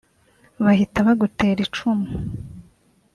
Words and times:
bahita 0.63 0.97
bagutera 1.07 1.59
icumu 1.67 2.07